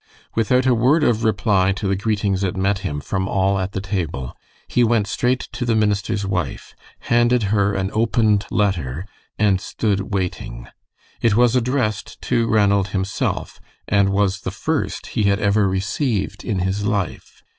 [0.33, 3.79] Without a word of reply to the greetings that met him from all at the
[3.79, 4.35] table,
[4.67, 9.05] he went straight to the minister's wife, handed her an opened letter,
[9.37, 10.67] and stood waiting.
[11.21, 16.57] It was addressed to Ranald himself, and was the first he had ever received in
[16.61, 17.43] his life.